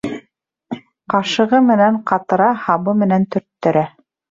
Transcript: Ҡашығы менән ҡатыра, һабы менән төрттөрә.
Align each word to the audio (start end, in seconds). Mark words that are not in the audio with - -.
Ҡашығы 1.15 1.59
менән 1.67 2.01
ҡатыра, 2.13 2.49
һабы 2.65 2.99
менән 3.05 3.31
төрттөрә. 3.37 3.89